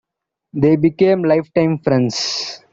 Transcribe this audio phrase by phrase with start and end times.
[0.53, 2.61] They became lifetime friends.